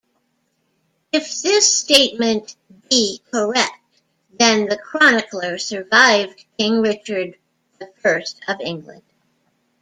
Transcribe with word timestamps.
If 1.11 1.43
this 1.43 1.71
statement 1.79 2.55
be 2.89 3.21
correct, 3.31 4.01
then 4.39 4.65
the 4.65 4.75
chronicler 4.79 5.59
survived 5.59 6.43
King 6.57 6.81
Richard 6.81 7.35
I 8.03 8.25
of 8.47 8.61
England. 8.61 9.03